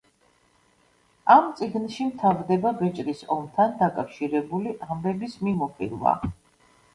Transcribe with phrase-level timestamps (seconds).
[1.33, 6.17] ამ წიგნში მთავრდება ბეჭდის ომთან დაკავშირებული ამბების მიმოხილვა.